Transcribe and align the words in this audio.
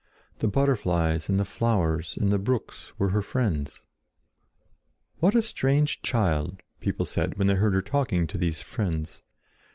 The 0.39 0.47
butterflies 0.47 1.29
and 1.29 1.39
the 1.39 1.45
flowers 1.45 2.17
and 2.19 2.31
the 2.31 2.39
brooks 2.39 2.91
were 2.97 3.09
her 3.09 3.21
friends. 3.21 3.83
"What 5.19 5.35
a 5.35 5.43
strange 5.43 6.01
child," 6.01 6.63
people 6.79 7.05
said 7.05 7.37
when 7.37 7.45
they 7.45 7.53
heard 7.53 7.75
her 7.75 7.83
talking 7.83 8.25
to 8.25 8.37
these 8.39 8.63
friends. 8.63 9.21